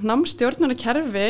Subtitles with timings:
[0.00, 1.26] námstjórnuna kerfi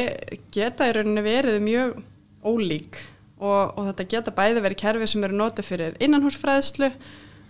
[0.55, 1.99] geta í rauninni verið mjög
[2.47, 2.99] ólík
[3.43, 6.91] og, og þetta geta bæði verið kerfi sem eru notið fyrir innanhúsfræðslu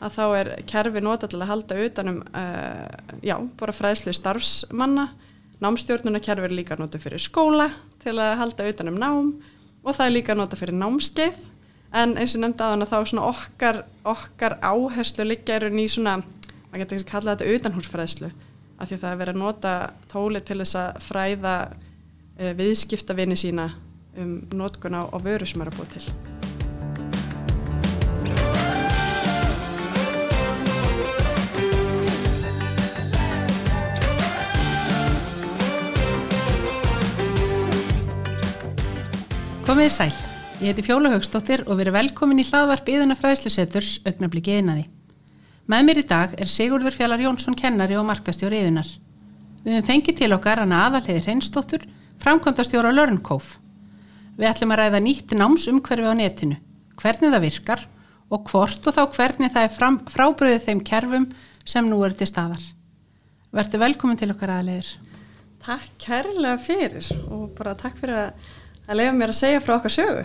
[0.03, 2.87] að þá er kerfi notið til að halda utanum uh,
[3.23, 5.11] já, bara fræðslu starfsmanna.
[5.63, 7.69] Námstjórnuna kerfi er líka notið fyrir skóla
[8.03, 9.35] til að halda utanum nám
[9.83, 11.45] og það er líka notið fyrir námskeið.
[11.93, 16.23] En eins og nefndi að hana þá svona okkar, okkar áherslu liggja eru ný svona,
[16.71, 18.33] maður getur ekki að kalla þetta utanhúsfræðslu
[18.79, 19.73] af því að það er verið að nota
[20.11, 23.71] tóli til þess að fræða uh, viðskiptavinni sína
[24.19, 26.07] um notkun á, á vöru sem er að búa til.
[39.63, 40.11] Komið í sæl,
[40.61, 44.91] ég heiti Fjóla Högstóttir og verið velkomin í hlaðvarp Íðuna fræðslusetturs augnabliki einaði.
[45.71, 48.89] Með mér í dag er Sigurður Fjallar Jónsson kennari og markastjóri Íðunar.
[49.63, 51.85] Við höfum fengið til okkar hana aðalheiði Hreinstóttur,
[52.23, 53.57] framkvæmdastjóra Lörnkóf.
[54.35, 56.59] Við ætlum að ræða nýtt námsumhverfi á netinu,
[56.99, 57.87] hvernig það virkar
[58.33, 61.31] og hvort og þá hvernig það er fram, frábriðið þeim kerfum
[61.63, 62.67] sem nú eru til staðar.
[63.55, 64.93] Verður velkomin til okkar aðleiður.
[65.63, 68.47] Takk kærlega fyrir og bara takk fyrir að,
[68.89, 70.25] að leiða mér að segja frá okkar sögu.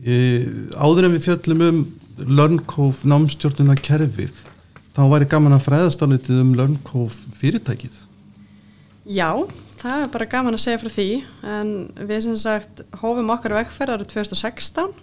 [0.00, 1.80] Áður en við fjöllum um
[2.20, 4.28] Lörnkóf námstjórnuna kerfi
[4.96, 7.94] þá væri gaman að fræðast á litið um Lörnkóf fyrirtækið.
[9.08, 9.30] Já,
[9.80, 11.08] það er bara gaman að segja frá því
[11.56, 14.98] en við sem sagt hófum okkar vegferð árið 2016 og,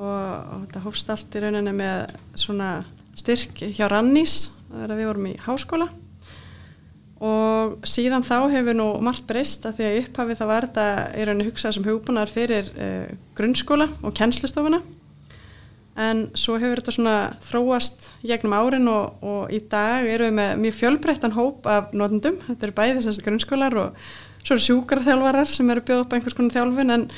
[0.00, 2.70] og þetta hófst allt í rauninni með svona
[3.16, 5.88] styrk hjá Rannís þegar við vorum í háskóla
[7.24, 10.86] og síðan þá hefur nú margt breyst að því að upphafi það var þetta
[11.16, 14.82] í rauninni hugsað sem hugbúnar fyrir uh, grunnskóla og kennslustofuna.
[15.96, 20.52] En svo hefur þetta svona þróast gegnum árin og, og í dag eru við með
[20.60, 24.06] mjög fjölbreyttan hóp af notendum, þetta eru bæði þessast grunnskólar og
[24.42, 26.92] svo eru sjúkarþjálfarar sem eru bjóð upp einhvers konar þjálfun.
[26.98, 27.08] En,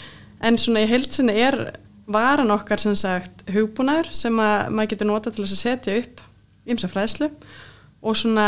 [0.47, 1.59] en svona í heilsinni er
[2.09, 6.23] varan okkar sem sagt hugbúnaður sem að maður getur nota til þess að setja upp
[6.69, 7.33] ymsa fræðslu
[7.99, 8.47] og svona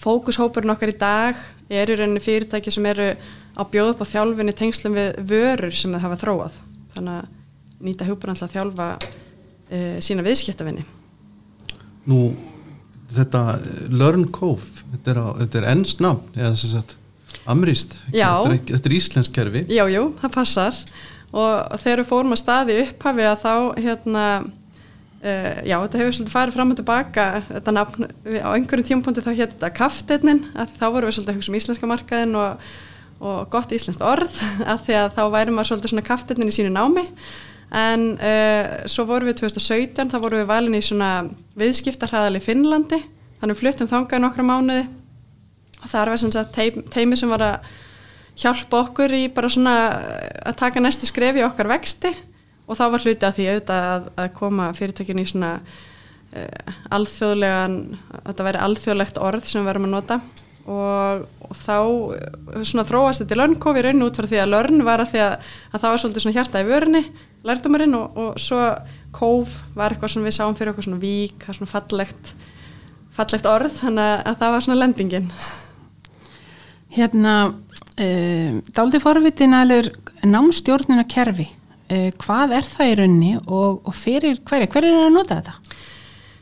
[0.00, 1.40] fókushópurinn okkar í dag
[1.70, 3.12] er í rauninni fyrirtæki sem eru
[3.56, 6.62] á bjóð upp á þjálfun í tengslum við vörur sem það hafa þróað.
[6.94, 7.36] Þannig að
[7.86, 10.86] nýta hugbúna alltaf að þjálfa uh, sína viðskiptavinni
[12.08, 12.30] Nú,
[13.12, 13.42] þetta
[13.92, 16.94] Lörnkóf, þetta er, þetta er ennsnafn, eða þess að
[17.50, 19.64] amrýst, þetta, þetta er íslensk kerfi.
[19.70, 20.80] Já, jú, það passar.
[21.30, 23.52] Og þegar við fórum að staði upphafi að þá
[23.84, 24.24] hérna
[25.24, 28.08] uh, já, þetta hefur svolítið farið fram og tilbaka þetta nafn,
[28.40, 31.58] á einhverjum tímpunkti þá hétt þetta kaftetnin, að þá vorum við svolítið að hugsa um
[31.60, 32.70] íslenska markaðin og,
[33.20, 34.40] og gott íslenskt orð,
[34.72, 37.06] að því að þá væri maður svolítið svona kaftetnin í sínu námi.
[37.70, 41.10] En uh, svo vorum við 2017, þá vorum við valin í svona
[41.60, 42.98] viðskiptarhæðal í Finnlandi.
[43.38, 44.88] Þannig fluttum þangað nokkra mánuði.
[45.78, 47.70] Og það var svona teim, teimi sem var að
[48.40, 49.76] hjálpa okkur í bara svona
[50.48, 52.12] að taka næstu skref í okkar vexti
[52.70, 57.80] og þá var hluti að því að, að koma fyrirtökin í svona uh, alþjóðlegan,
[58.28, 60.20] þetta væri alþjóðlegt orð sem við verum að nota.
[60.70, 61.76] Og, og þá
[62.68, 65.48] svona þróast þetta í lörnkofi raun út frá því að lörn var að því að,
[65.72, 67.02] að það var svolítið svona hjarta í vörni
[67.48, 67.96] lærdómarinn.
[67.98, 68.60] Og, og svo
[69.16, 72.34] kóf var eitthvað sem við sáum fyrir okkur svona vík, það svona fallegt
[73.16, 75.32] fallegt orð, þannig að það var svona lendingin.
[76.94, 79.90] Hérna uh, dálítið forvitin aðlur
[80.26, 81.48] námstjórnuna kerfi
[81.90, 85.78] uh, hvað er það í raunni og, og fyrir hverja, hver er að nota þetta?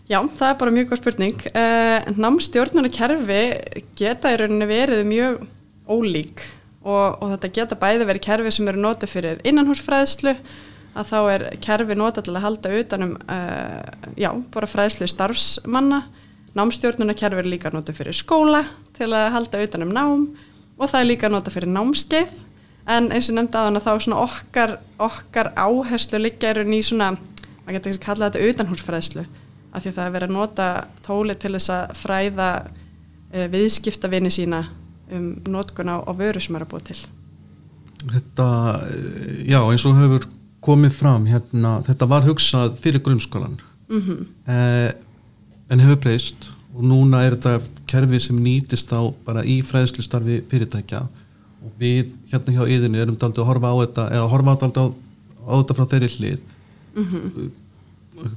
[0.09, 1.43] Já, það er bara mjög góð spurning.
[1.53, 3.43] Uh, námstjórnuna kerfi
[3.99, 5.43] geta í rauninni verið mjög
[5.89, 6.45] ólík
[6.81, 10.33] og, og þetta geta bæði verið kerfi sem eru notið fyrir innanhúsfræðslu
[10.99, 16.03] að þá er kerfi nota til að halda utanum uh, já, bara fræðslu starfsmanna.
[16.57, 18.65] Námstjórnuna kerfi er líka nota fyrir skóla
[18.97, 20.25] til að halda utanum nám
[20.79, 22.33] og það er líka nota fyrir námskeið
[22.89, 27.13] en eins og nefndi að hana þá svona okkar, okkar áherslu liggja eru ný svona,
[27.65, 29.27] maður getur ekki að kalla þetta utanhúsfræðslu.
[29.69, 30.69] Af því að það er verið að nota
[31.05, 34.65] tóli til þess að fræða uh, viðskiptavinni sína
[35.13, 36.99] um notkun á, á vöru sem er að búa til.
[38.09, 38.49] Þetta,
[39.49, 40.29] já eins og hefur
[40.65, 43.59] komið fram hérna, þetta var hugsað fyrir grunnskólan
[43.89, 44.25] mm -hmm.
[44.53, 44.93] eh,
[45.71, 51.07] en hefur breyst og núna er þetta kerfi sem nýtist á bara í fræðslustarfi fyrirtækja
[51.79, 54.85] við hérna hjá yðinni erum daldið að horfa á þetta eða horfa á, á,
[55.49, 56.45] á þetta frá þeirri hlið.
[56.99, 57.51] Mm -hmm.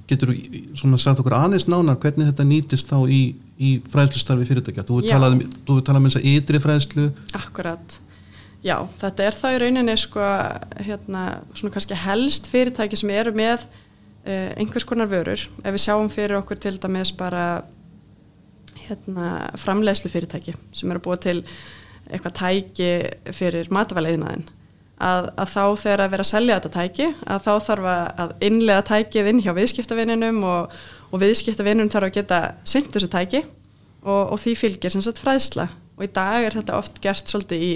[0.07, 3.21] getur þú svona sagt okkur aðeins nánar hvernig þetta nýtist þá í,
[3.57, 4.85] í fræðslustarfi fyrirtækja?
[4.85, 7.11] Þú hefur talað, talað um þess að ytri fræðslu.
[7.33, 7.99] Akkurat.
[8.61, 10.25] Já, þetta er þá í rauninni sko,
[10.85, 11.21] hérna,
[11.57, 15.41] svona kannski helst fyrirtæki sem eru með uh, einhvers konar vörur.
[15.63, 17.63] Ef við sjáum fyrir okkur til dæmis bara
[18.85, 21.41] hérna, framleiðslu fyrirtæki sem eru búa til
[22.09, 22.91] eitthvað tæki
[23.35, 24.47] fyrir matvæleiðinaðin
[25.01, 28.87] að, að þá þegar að vera að selja þetta tæki að þá þarf að innlega
[28.91, 30.75] tækið inn hjá viðskiptavininum og,
[31.09, 33.43] og viðskiptavininum þarf að geta synd þessu tæki
[34.03, 35.67] og, og því fylgir sem sagt fræðsla.
[35.97, 37.71] Og í dag er þetta oft gert svolítið í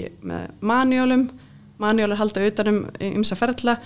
[0.65, 1.27] manjólum
[1.81, 3.77] manjólar halda utanum ymsa ferðla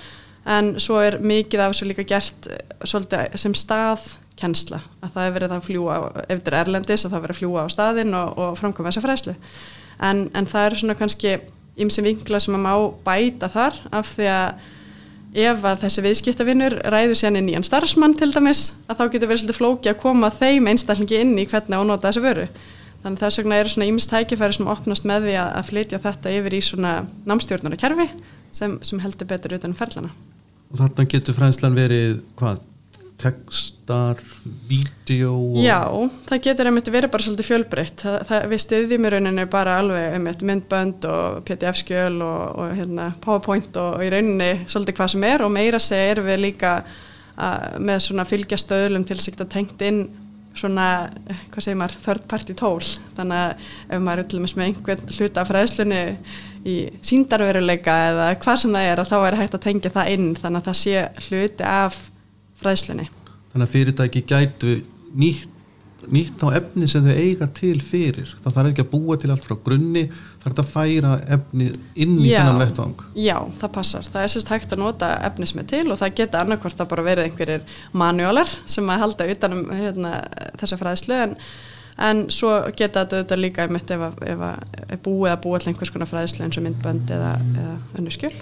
[0.49, 2.49] en svo er mikið af þessu líka gert
[2.87, 7.25] svolítið sem staðkensla að það er verið að fljúa ef þetta er erlendis að það
[7.25, 9.35] verið að fljúa á staðin og, og framkvæma þessa fræðslu
[9.99, 11.37] en, en það er svona kannski
[11.79, 12.73] ymsi vinkla sem að má
[13.05, 14.67] bæta þar af því að
[15.39, 19.29] ef að þessi viðskiptavinnur ræður sér inn í en starfsmann til dæmis að þá getur
[19.29, 22.47] verið svolítið flóki að koma þeim einstaklingi inn í hvernig ánóta þessu vöru
[23.03, 26.57] þannig þess vegna eru svona ímstækifæri sem opnast með því að, að flytja þetta yfir
[26.57, 26.95] í svona
[27.29, 28.09] námstjórnara kerfi
[28.51, 30.11] sem, sem heldur betur utan ferlana
[30.69, 32.65] Og þarna getur frænslan verið hvað?
[33.19, 34.21] Tekstar,
[34.69, 35.33] vídeo?
[35.35, 35.57] Og...
[35.59, 35.81] Já,
[36.29, 40.15] það getur einmitt verið bara svolítið fjölbreytt það, það, við stiðjum í rauninu bara alveg
[40.15, 45.25] einmitt myndbönd og pdf-skjöl og, og hérna, powerpoint og, og í rauninni svolítið hvað sem
[45.27, 50.03] er og meira segir við líka að, með svona fylgjastöðlum til sig að tengt inn
[50.57, 50.85] svona,
[51.51, 52.79] hvað segir maður, third party tól
[53.17, 53.65] þannig að
[53.97, 55.99] ef maður er til og með einhvern hluta fræðslunni
[56.67, 60.31] í síndarveruleika eða hvað sem það er að þá er hægt að tengja það inn
[60.39, 61.99] þannig að það sé hluti af
[62.61, 63.07] fræðslunni.
[63.53, 64.75] Þannig að fyrirtæki gætu
[65.17, 65.55] nýtt
[66.07, 68.29] nýtt á efni sem þau eiga til fyrir.
[68.43, 70.03] Það þarf ekki að búa til allt frá grunni
[70.41, 71.69] það er að færa efni
[71.99, 73.01] inn í þennan vettvang.
[73.19, 76.13] Já, það passar, það er sérst hægt að nota efni sem er til og það
[76.21, 77.65] geta annarkvært að bara verið einhverjir
[78.03, 80.13] manjólar sem að halda utanum hérna,
[80.61, 81.17] þessa fræðslu.
[81.25, 81.35] En,
[82.09, 85.93] en svo geta þetta líka einmitt ef að, ef að búið að búa til einhvers
[85.95, 88.37] konar fræðslu eins og myndbönd eða, eða önnu skjöl.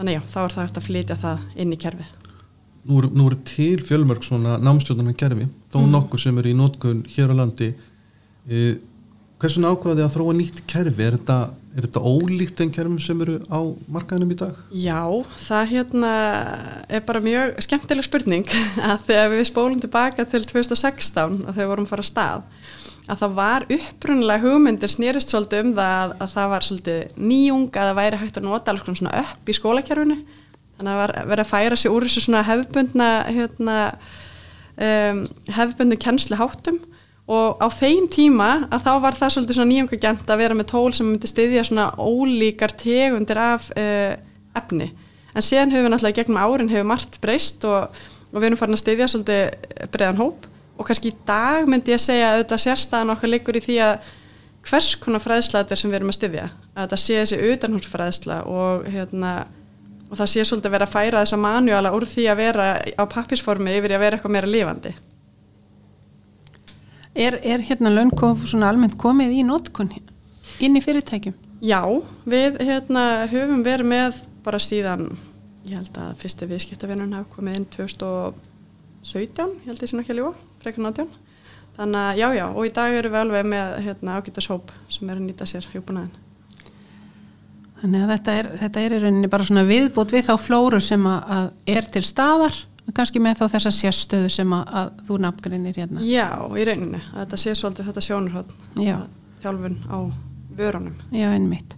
[0.00, 2.18] Þannig já, þá er það hægt að flytja það inn í kerfið
[2.88, 5.90] nú eru, nú eru til fjölmörg svona námstjóðunar kerfi þó mm.
[5.94, 7.70] nokkur sem eru í nótkunn hér á landi
[8.48, 8.76] e,
[9.42, 11.38] hversun ákvaði að þróa nýtt kerfi er þetta,
[11.76, 14.58] er þetta ólíkt en kerfum sem eru á markaðinum í dag?
[14.74, 15.02] Já,
[15.46, 16.12] það hérna
[16.90, 18.54] er bara mjög skemmtileg spurning
[18.90, 22.46] að þegar við spólum tilbaka til 2016 að þau vorum fara að stað
[23.10, 27.64] að það var upprunlega hugmyndir snýrist svolítið um það að, að það var svolítið nýjung
[27.72, 30.18] að það væri hægt að nota alls svona upp í skólakerfinu
[30.82, 33.76] þannig að vera að færa sig úr þessu svona hefbundna hérna,
[34.76, 35.22] um,
[35.56, 36.82] hefbundu kennsluháttum.
[37.32, 40.90] Og á þeim tíma að þá var það svolítið svona nýjungagent að vera með tól
[40.92, 44.16] sem myndi styðja svona ólíkar tegundir af uh,
[44.58, 44.90] efni.
[45.32, 47.94] En síðan hefur við náttúrulega gegnum árin hefur margt breyst og,
[48.32, 50.50] og við erum farin að styðja svolítið breiðan hóp.
[50.76, 54.10] Og kannski í dag myndi ég segja að þetta sérstæðan okkar liggur í því að
[54.66, 56.46] hvers konar fræðsla þetta er sem við erum að styðja.
[56.74, 59.32] Að þetta sé þessi utanhúsfræðsla og hérna
[60.12, 63.04] og það sé svolítið að vera að færa þessa manjala úr því að vera á
[63.08, 64.92] pappisformi yfir að vera eitthvað meira lifandi.
[67.16, 69.90] Er, er hérna lönnkof svona almennt komið í nótkunn
[70.62, 71.34] inn í fyrirtækjum?
[71.64, 71.80] Já,
[72.28, 75.10] við hérna höfum verið með bara síðan
[75.64, 80.20] ég held að fyrsti viðskiptavinnun hafa komið inn 2017 ég held ég sem ekki að
[80.20, 80.32] ljúa,
[80.64, 81.12] frekar náttjón
[81.76, 85.20] þannig að já já og í dag eru við alveg með hérna ágætashóp sem er
[85.20, 86.16] að nýta sér hjúpunaðin
[87.82, 91.06] Þannig að þetta er, þetta er í rauninni bara svona viðbútt við þá flóru sem
[91.10, 92.58] að, að er til staðar,
[92.94, 96.04] kannski með þá þessa sérstöðu sem að, að þú nafngrinir hérna.
[96.06, 98.54] Já, í rauninni, að þetta sé svolítið þetta sjónurhótt,
[99.42, 99.98] þjálfun á
[100.60, 100.94] vörunum.
[101.10, 101.74] Já, einmitt.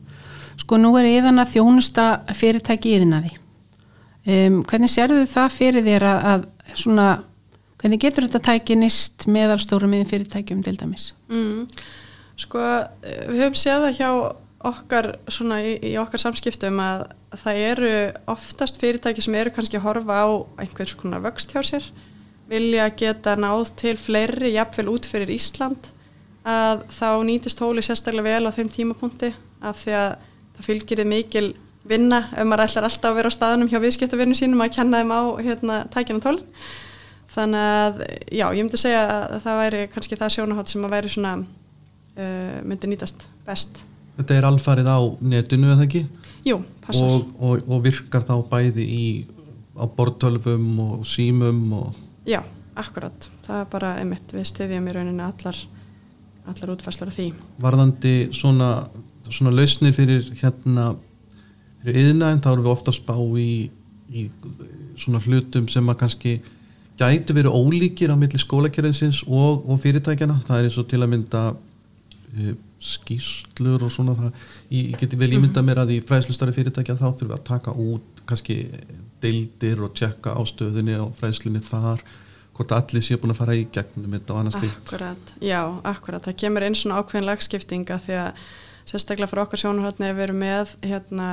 [0.61, 2.07] Sko nú er yðan að þjónusta
[2.37, 3.33] fyrirtæki yðinaði.
[4.25, 7.09] Um, hvernig sérðu það fyrir þér að, að svona,
[7.81, 11.11] hvernig getur þetta tæki nýst meðalstórum yfir fyrirtækjum til dæmis?
[11.33, 11.67] Mm.
[12.41, 12.61] Sko,
[13.05, 14.09] við höfum séð það hjá
[14.69, 17.07] okkar svona í, í okkar samskiptum að
[17.43, 17.93] það eru
[18.31, 20.29] oftast fyrirtæki sem eru kannski að horfa á
[20.65, 21.89] einhvers konar vöxt hjá sér
[22.51, 25.91] vilja geta náð til fleiri jafnvel út fyrir Ísland
[26.45, 29.33] að þá nýtist hóli sérstaklega vel á þeim tímapunkti
[29.65, 30.11] af því að
[30.57, 31.47] það fylgir mikil
[31.89, 35.13] vinna ef maður ætlar alltaf að vera á staðunum hjá viðskiptavinnum sínum að kenna þeim
[35.13, 36.45] á hérna, tækina tólin.
[37.35, 41.13] Þannig að já, ég myndi segja að það væri kannski það sjónahótt sem að væri
[41.13, 43.83] svona uh, myndi nýtast best
[44.19, 46.05] Þetta er alfarið á netinu eða ekki?
[46.47, 47.07] Jú, passar.
[47.09, 49.07] Og, og, og virkar þá bæði í,
[49.75, 51.63] á bortölfum og símum?
[51.81, 52.03] Og...
[52.29, 52.41] Já,
[52.79, 53.31] akkurat.
[53.47, 55.59] Það er bara einmitt við stiðjum í rauninni allar,
[56.47, 57.33] allar útfæslar af því.
[57.65, 58.71] Varðandi svona,
[59.31, 60.93] svona lausni fyrir hérna
[61.85, 63.51] fyrir yðnaðin þá eru við ofta að spá í,
[64.09, 64.29] í
[65.01, 66.35] svona hlutum sem að kannski
[67.01, 70.41] gætu verið ólíkir á milli skólakerðinsins og, og fyrirtækjana.
[70.47, 71.43] Það er eins og til að mynda
[72.85, 74.43] skýrslur og svona það,
[74.75, 78.25] ég geti vel ímynda mér að í fræðslustari fyrirtækja þá þurfum við að taka út
[78.29, 78.59] kannski
[79.23, 82.03] deildir og tjekka ástöðinni og fræðslunni þar
[82.55, 85.61] hvort allir séu búin að fara í gegnum þetta og annars líkt Akkurat, já,
[85.91, 86.25] akkurat.
[86.29, 88.45] Það kemur einn svona ákveðin lagskiptinga því að
[88.91, 91.29] sérstaklega fyrir okkar sjónarhaldni ef við erum með hérna,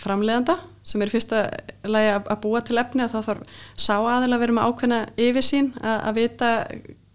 [0.00, 0.56] framleiðanda
[0.88, 1.44] sem er fyrsta
[1.84, 5.70] lagi að, búa til efni að þá þarf sá aðeins að vera með ákveðna yfirsýn
[5.78, 6.50] að, að vita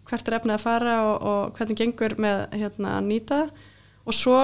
[0.07, 3.41] hvert er efnið að fara og, og hvernig gengur með hérna, að nýta.
[4.07, 4.39] Og svo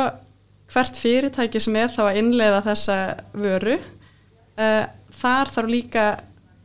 [0.74, 3.00] hvert fyrirtæki sem er þá að innleiða þessa
[3.38, 6.06] vöru uh, þar þarf líka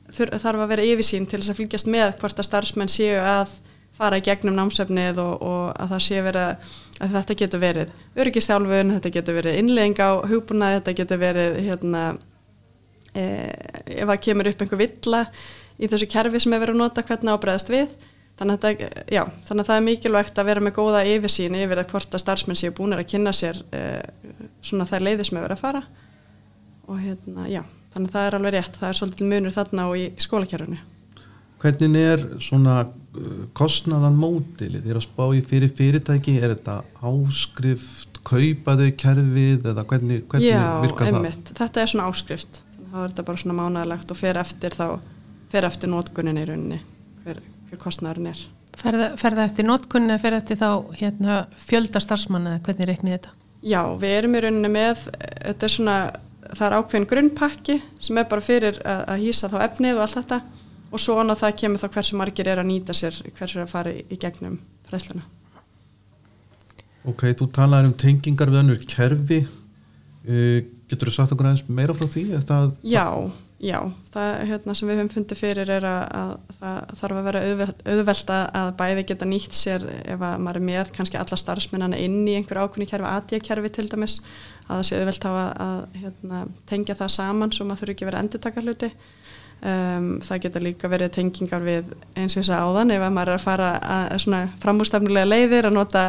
[0.09, 3.59] þarf að vera yfirsýn til þess að fylgjast með hvort að starfsmenn séu að
[3.99, 6.45] fara í gegnum námsefnið og, og að það sé vera
[6.99, 12.05] að þetta getur verið öryggistjálfun, þetta getur verið innlegging á hugbúna, þetta getur verið hérna
[13.13, 13.25] e,
[13.99, 15.23] ef það kemur upp einhver villa
[15.79, 18.08] í þessu kerfi sem er verið að nota hvernig ábreðast við
[18.39, 21.95] þannig að, já, þannig að það er mikilvægt að vera með góða yfirsýn yfir að
[21.95, 23.81] hvort að starfsmenn séu búin að kynna sér e,
[24.63, 25.83] svona þær leiðir sem verið að fara
[26.89, 27.65] og hérna, já,
[27.95, 30.79] þannig að það er alveg rétt það er svolítið munur þarna og í skólakerfinu
[31.59, 34.87] Hvernig er svona uh, kostnaðan mótilið?
[34.87, 36.37] Er að spá í fyrir fyrirtæki?
[36.39, 41.51] Er þetta áskrift, kaupaðu kerfið eða hvernig, hvernig Já, virkar einmitt.
[41.51, 41.59] það?
[41.65, 42.61] Þetta er svona áskrift.
[42.79, 44.87] Þá er þetta bara svona mánægilegt og fer eftir þá,
[45.51, 46.79] fer eftir nótgunnin í rauninni,
[47.25, 48.45] hver, hver kostnaðurinn er.
[48.79, 50.71] Ferða, ferða eftir notkunni eða ferða eftir þá
[51.01, 53.35] hérna, fjölda starfsmanna eða hvernig reiknið þetta?
[53.67, 55.97] Já, við erum í rauninni með, þetta er svona,
[56.53, 60.19] það er ákveðin grunnpakki sem er bara fyrir að, að hýsa þá efnið og allt
[60.21, 60.41] þetta
[60.89, 63.93] og svona það kemur þá hversu margir er að nýta sér hversu er að fara
[63.93, 65.27] í, í gegnum fræsluna.
[67.09, 70.59] Ok, þú talaði um tengingar við önnur kerfi uh,
[70.89, 72.25] getur þú sagt okkur aðeins meira frá því?
[72.49, 73.05] Það, já,
[73.59, 73.79] já
[74.13, 77.81] það hérna, sem við höfum fundið fyrir er að, að það þarf að vera auðvelt,
[77.91, 82.21] auðvelt að bæði geta nýtt sér ef að maður er með kannski alla starfsmennana inn
[82.23, 84.21] í einhver ákunni kerfi, ADA-kerfi til dæmis
[84.69, 88.25] að það sé auðvelt að, að hérna, tengja það saman svo maður þurfi ekki verið
[88.25, 88.93] endurtaka hluti.
[89.59, 93.41] Um, það getur líka verið tengingar við eins og þess að áðan ef maður er
[93.41, 96.03] að fara að svona framúrstafnulega leiðir að nota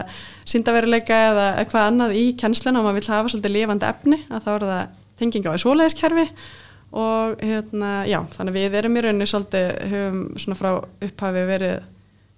[0.45, 4.51] síndaveruleika eða eitthvað annað í kjensluna og maður vil hafa svolítið lifandi efni að þá
[4.53, 4.83] er það
[5.23, 6.27] tenginga á svoleiðiskerfi
[6.89, 11.77] og hérna, já, þannig við erum í rauninni svolítið, höfum svona frá upphafi verið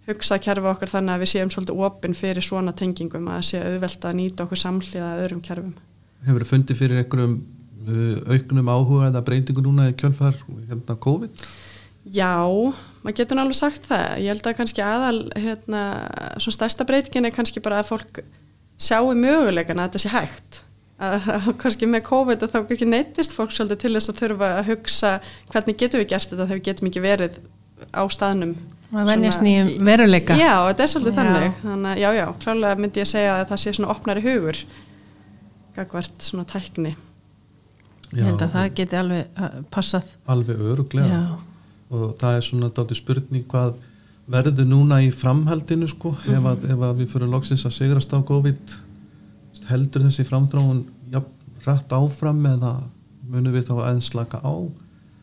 [0.09, 4.05] hugsað kerfi okkar þannig að við séum svolítið opinn fyrir svona tengingum að sé auðvelt
[4.09, 5.73] að nýta okkur samhliða öðrum kerfum.
[6.25, 7.35] Hefur þið fundið fyrir einhverjum
[7.81, 10.35] Uh, auknum áhuga eða breytingu núna í kjölfar
[10.69, 11.45] hérna COVID?
[12.13, 12.45] Já,
[13.01, 14.03] maður getur náttúrulega sagt það.
[14.21, 15.81] Ég held að kannski aðal hérna,
[16.37, 18.19] svona stærsta breytingin er kannski bara að fólk
[18.77, 20.50] sjáu mögulegan að þetta sé hægt.
[21.01, 24.51] Að, að kannski með COVID að þá ekki neittist fólk svolítið til þess að þurfa
[24.59, 25.15] að hugsa
[25.53, 27.41] hvernig getum við gert þetta þegar við getum ekki verið
[27.89, 28.55] á staðnum.
[28.91, 30.35] Það vennjast nýjum veruleika.
[30.37, 31.19] Já, þetta er svolítið já.
[31.21, 31.59] þannig.
[31.63, 34.59] Þannig að já, já, klálega myndi ég segja að það sé svona opnari hugur
[35.75, 36.91] gagvart svona tækni.
[38.11, 40.11] Ég held að það geti alveg uh, passað.
[40.31, 41.21] Alveg öruglega Já.
[41.95, 43.77] og það er svona dátir spurning hvað
[44.31, 46.33] verður núna í framhaldinu sko mm.
[46.35, 48.75] ef, að, ef að við fyrir loksins að sigrast á COVID
[49.71, 51.23] heldur þessi framdráðun ja,
[51.65, 52.75] rætt áfram eða
[53.31, 54.53] munum við þá að enslaka á?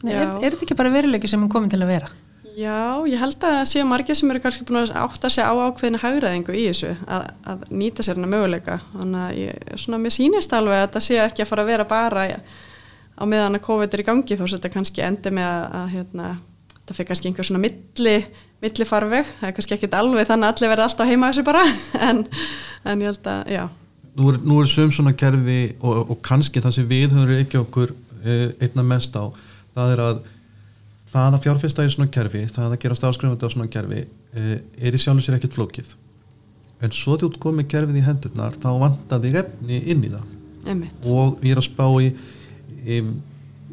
[0.07, 2.11] Nei, er, er þetta ekki bara veruleiki sem er komin til að vera?
[2.59, 6.01] Já, ég held að séu margir sem eru kannski búin að átta sig á ákveðinu
[6.03, 8.81] haugræðingu í þessu að, að nýta sér hana möguleika.
[8.97, 11.87] Þannig að ég, svona, mér sýnist alveg að þetta sé ekki að fara að vera
[11.87, 12.25] bara
[13.15, 15.93] á meðan að COVID er í gangi þó sem þetta kannski endi með að, að
[15.95, 16.31] hérna,
[16.81, 18.17] það fyrir kannski einhver svona milli,
[18.67, 21.67] milli farveg, það er kannski ekkit alveg þannig að allir verða alltaf heima þessu bara.
[22.09, 22.25] En,
[22.89, 23.65] en ég held að, já
[24.17, 27.61] Nú er, nú er söm svona kerfi og, og kannski það sem við höfum ekki
[27.61, 27.93] okkur
[28.25, 29.31] eh, einna mest á,
[29.77, 30.21] það er að
[31.13, 34.97] það að fjárfesta í svona kerfi það að gera stafskrifandi á svona kerfi eh, er
[34.97, 35.95] í sjálf sér ekkert flókið
[36.85, 40.69] en svo til út komið kerfið í hendurnar þá vantar þig efni inn í það
[40.69, 41.09] Einmitt.
[41.09, 42.11] og ég er að spá í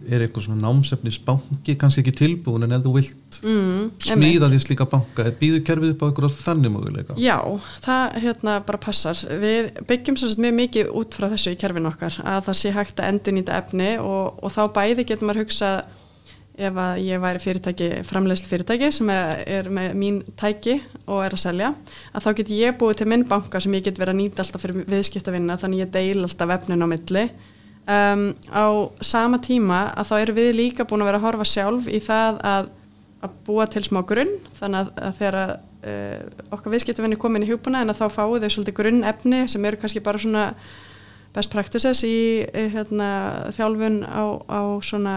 [0.09, 4.61] er eitthvað svona námsefnis banki kannski ekki tilbúin en ef þú vilt mm, smíða því
[4.63, 7.17] slíka banka býður kerfið upp á eitthvað þannig möguleika?
[7.21, 7.37] Já,
[7.85, 9.25] það hérna bara passar.
[9.43, 13.03] Við byggjum svo mjög mikið út frá þessu í kerfin okkar að það sé hægt
[13.03, 15.75] að endur nýta efni og, og þá bæði getur maður hugsa
[16.55, 21.35] ef að ég væri fyrirtæki framlegslu fyrirtæki sem er, er með mín tæki og er
[21.35, 21.73] að selja
[22.15, 24.63] að þá getur ég búið til minn banka sem ég get verið að nýta alltaf
[24.63, 27.25] fyrir viðskiptavinna þannig ég deil alltaf efnin á milli
[27.87, 28.65] um, á
[29.01, 32.41] sama tíma að þá erum við líka búin að vera að horfa sjálf í það
[32.53, 32.71] að,
[33.25, 34.33] að búa til smá grunn.
[34.59, 35.53] Þannig að, að þegar að,
[35.91, 39.69] uh, okkar viðskiptuvenni komin í hjúpuna en að þá fáu þau svolítið grunn efni sem
[39.69, 40.49] eru kannski bara svona
[41.35, 42.17] best practices í
[42.53, 43.09] hérna,
[43.55, 45.15] þjálfun á, á svona,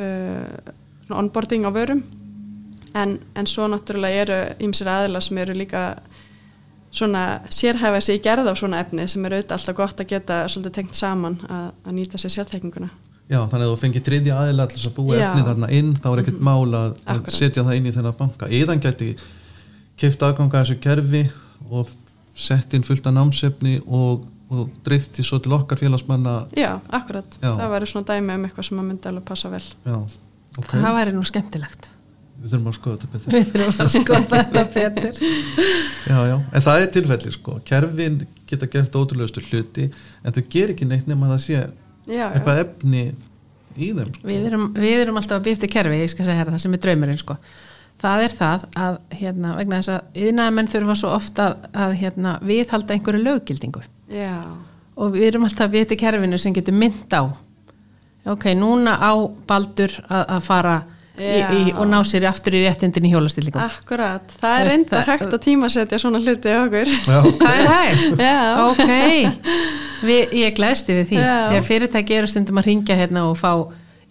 [0.00, 0.74] uh,
[1.04, 2.04] svona onboarding á vörum.
[2.94, 5.96] En, en svo náttúrulega eru ímsir aðila sem eru líka
[6.94, 10.42] svona sérhæfa sig í gerð á svona efni sem er auðvitað alltaf gott að geta
[10.48, 12.90] svolítið tengt saman að, að nýta sér sérþekninguna.
[13.24, 15.24] Já, þannig að þú fengir þriðja aðila til þess að búa Já.
[15.30, 17.36] efni þarna inn, þá er ekkert mál að, að Akkurat.
[17.38, 18.48] setja það inn í þennan banka.
[18.52, 19.08] Eðan gæti
[20.00, 21.22] keift aðganga að þessu kerfi
[21.70, 21.92] og
[22.36, 26.36] sett inn fullt af námsefni og, og drifti svo til okkar félagsmanna.
[26.58, 27.48] Já, akkurat, Já.
[27.62, 29.96] það væri svona dæmi um eitthvað sem að myndi alveg passa vel Já,
[30.60, 31.88] ok, Það væri nú skemmtilegt.
[32.44, 33.34] Við þurfum að skoða þetta betur.
[33.34, 35.20] Við þurfum að skoða þetta betur.
[36.04, 37.54] Já, já, en það er tilfelli sko.
[37.70, 38.18] Kerfin
[38.50, 39.86] geta gert ótrúlegustu hluti
[40.22, 41.54] en þau ger ekki neitt nema að það sé
[42.04, 43.04] Já, já, eitthvað efni
[43.74, 44.10] í þeim.
[44.12, 44.26] Sko.
[44.28, 46.82] Við erum, við erum alltaf að býfti kerfi, ég skal segja hérna, það sem er
[46.84, 47.38] draumurinn sko.
[48.04, 52.96] Það er það að hérna, vegna þess að yðnaðamenn þurfa svo ofta að hérna, viðhalda
[52.96, 54.34] einhverju löggildingu já,
[54.98, 57.22] og við erum alltaf að býfti kerfinu sem getur mynd á.
[58.34, 59.12] Ok, núna á
[59.48, 60.74] Baldur að, að fara
[61.18, 63.62] í, í, og ná sér aftur í réttindin í hjólastillingum.
[63.62, 64.34] akkurat.
[64.40, 66.90] Það er reyndar það- hægt að tímasetja svona hluti á okkur.
[66.90, 68.18] Já, Það er hægt.
[68.18, 68.90] Já, Ok,
[70.08, 71.22] við, ég glæsti við því.
[71.22, 73.52] Þegar fyrirtæki eru stundum að ringja hérna og fá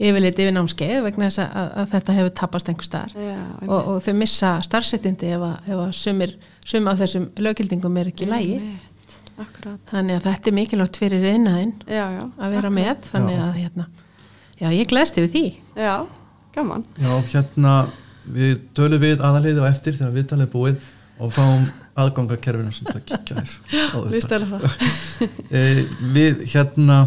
[0.04, 3.12] yfirleitt yfir námskeið vegna þess að, að þetta hefur tapast einhver staðar.
[3.14, 3.36] já
[3.68, 6.34] og, og þau missa starfsettindi ef, að, ef að sumir,
[6.66, 8.58] sum af þessum lögildingum er ekki í lægi
[9.44, 12.24] Akkurat, þannig að þetta er mikilvægt fyrir reynaðinn já, já.
[12.38, 13.06] að vera með.
[13.12, 13.86] Þannig að hérna,
[14.62, 15.46] já ég glæsti við því.
[15.78, 15.94] Já,
[16.56, 16.84] gaman.
[17.02, 17.74] Já, hérna
[18.34, 20.92] við tölum við aðaliði og eftir þegar viðtalið er búið
[21.24, 21.66] og fáum
[22.04, 24.08] aðgangakerfinu sem það kíkja þér.
[24.14, 24.64] Víst er það.
[26.16, 27.04] Við hérna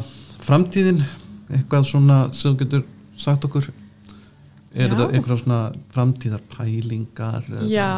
[0.46, 1.00] framtíðin
[1.50, 2.84] eitthvað svona sem þú getur
[3.18, 3.66] sagt okkur?
[4.76, 5.58] Er þetta eitthvað svona
[5.94, 7.88] framtíðar pælingar eða- Já,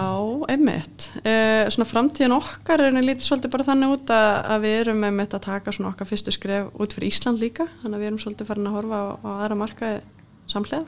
[0.49, 1.09] einmitt.
[1.25, 5.35] Uh, Svona framtíðin okkar er lítið svolítið bara þannig út að, að við erum einmitt
[5.35, 8.47] að taka svona okkar fyrstu skref út fyrir Ísland líka þannig að við erum svolítið
[8.52, 9.99] farin að horfa á, á aðra markaði
[10.55, 10.85] samlega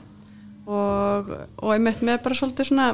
[0.71, 2.87] og, og einmitt með bara svolítið svona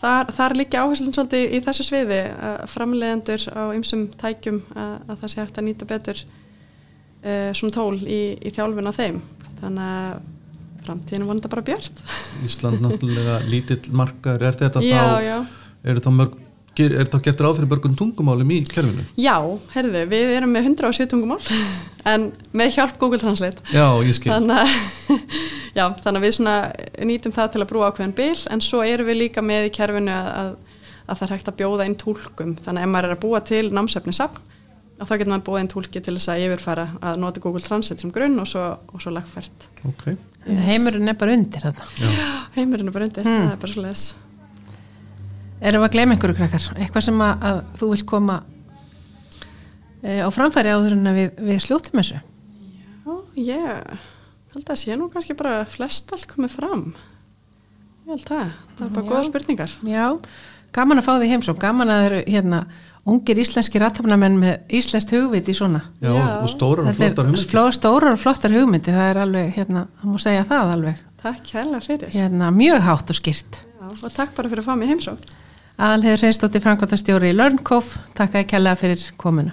[0.00, 5.22] þar, þar líka áherslun svolítið í þessu sviði að framleiðendur á ymsum tækjum að, að
[5.22, 9.22] það sé hægt að nýta betur uh, svona tól í, í þjálfun á þeim.
[9.60, 10.20] Þannig að
[10.80, 12.04] framtíðin er vonandi bara björt.
[12.46, 14.46] Ísland náttúrulega lítill markaður.
[14.48, 15.36] Er þetta Já, þá já.
[15.84, 16.38] er þá mörg
[16.80, 19.02] er þá gert ráð fyrir mörgum tungumálum í kerfinu?
[19.20, 19.34] Já,
[19.74, 21.40] herðu, við erum með 107 tungumál
[22.10, 23.60] en með hjálp Google Translate.
[23.74, 24.30] Já, ég skil.
[24.32, 25.18] Þannig að,
[25.80, 26.54] já, þannig að við svona
[27.10, 30.12] nýtum það til að brúa ákveðin bil en svo erum við líka með í kerfinu
[30.14, 30.52] að, að,
[31.06, 32.54] að það er hægt að bjóða inn túlkum.
[32.60, 34.46] Þannig að ef maður er að búa til námsefni safn
[35.00, 38.04] og þá getur maður búið inn túlki til þess að yfirfara að nota Google Translate
[38.04, 39.68] sem grunn og svo, og svo lagfært.
[39.88, 40.10] Ok,
[40.44, 41.86] Þannig að heimurinn er bara undir þarna.
[42.00, 42.10] Já,
[42.58, 43.46] heimurinn er bara undir, Mm.
[43.46, 44.02] það er bara svo les
[45.60, 46.66] Erum við að gleyma einhverju krakkar?
[46.80, 48.36] Eitthvað sem að, að þú vilt koma
[50.00, 52.20] e, á framfæri áður en að við, við slúttum þessu?
[53.40, 53.80] Já,
[54.50, 56.84] ég held að sé nú kannski bara flest allt komið fram.
[58.06, 59.10] Ég held það, það er bara Já.
[59.10, 59.74] góða spurningar.
[59.86, 60.06] Já,
[60.74, 62.62] gaman að fá því heimsók gaman að þeir eru hérna
[63.10, 65.80] ungir íslenski rattafnamenn með íslenskt hugvit í svona.
[66.02, 66.24] Já, Já.
[66.42, 67.48] og stórar og flottar hugmyndir.
[67.48, 70.96] fló- stórar og flottar hugmyndi það er alveg, hérna, það má segja það alveg.
[71.22, 72.10] Takk kærlega fyrir.
[72.10, 73.60] Hérna, mjög hátt og skýrt.
[73.80, 75.36] Já, og takk bara fyrir að fá mig heimsókn.
[75.80, 79.52] Aðalhegur Hreinsdóttir Frankværtastjóri í Lörnkof, takk að ég kella fyrir komuna